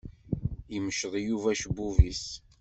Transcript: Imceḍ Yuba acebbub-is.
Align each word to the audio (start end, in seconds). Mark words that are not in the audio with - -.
Imceḍ 0.75 1.13
Yuba 1.27 1.47
acebbub-is. 1.53 2.25